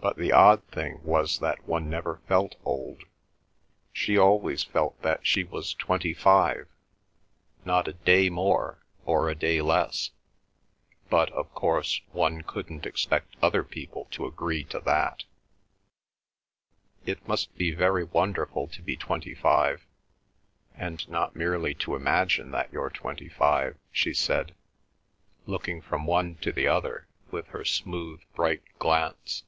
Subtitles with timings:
[0.00, 3.02] But the odd thing was that one never felt old.
[3.92, 6.68] She always felt that she was twenty five,
[7.64, 10.12] not a day more or a day less,
[11.10, 15.24] but, of course, one couldn't expect other people to agree to that.
[17.04, 19.84] "It must be very wonderful to be twenty five,
[20.76, 24.54] and not merely to imagine that you're twenty five," she said,
[25.44, 29.42] looking from one to the other with her smooth, bright glance.